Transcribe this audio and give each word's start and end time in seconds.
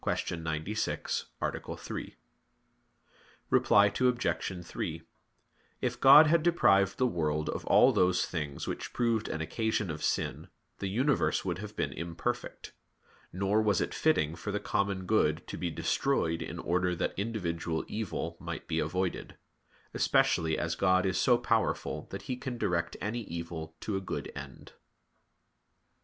96, 0.33 1.25
A. 1.43 1.77
3). 1.77 2.15
Reply 3.51 3.85
Obj. 4.01 4.27
3: 4.65 5.01
If 5.79 5.99
God 5.99 6.25
had 6.25 6.41
deprived 6.41 6.97
the 6.97 7.05
world 7.05 7.49
of 7.49 7.63
all 7.67 7.91
those 7.91 8.25
things 8.25 8.65
which 8.65 8.93
proved 8.93 9.27
an 9.27 9.41
occasion 9.41 9.91
of 9.91 10.03
sin, 10.03 10.47
the 10.79 10.87
universe 10.87 11.45
would 11.45 11.59
have 11.59 11.75
been 11.75 11.93
imperfect. 11.93 12.73
Nor 13.31 13.61
was 13.61 13.79
it 13.79 13.93
fitting 13.93 14.35
for 14.35 14.51
the 14.51 14.59
common 14.59 15.05
good 15.05 15.45
to 15.45 15.55
be 15.55 15.69
destroyed 15.69 16.41
in 16.41 16.57
order 16.57 16.95
that 16.95 17.13
individual 17.15 17.85
evil 17.87 18.37
might 18.39 18.67
be 18.67 18.79
avoided; 18.79 19.37
especially 19.93 20.57
as 20.57 20.73
God 20.73 21.05
is 21.05 21.19
so 21.19 21.37
powerful 21.37 22.07
that 22.09 22.23
He 22.23 22.37
can 22.37 22.57
direct 22.57 22.97
any 23.01 23.21
evil 23.25 23.75
to 23.81 23.95
a 23.97 24.01
good 24.01 24.31
end. 24.35 24.73